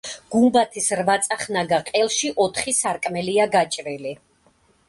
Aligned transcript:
გუმბათის 0.35 0.87
რვაწახნაგა 1.01 1.79
ყელში 1.91 2.33
ოთხი 2.47 2.75
სარკმელია 2.81 3.49
გაჭრილი. 3.59 4.17